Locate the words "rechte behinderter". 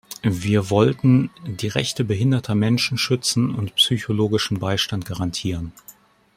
1.67-2.55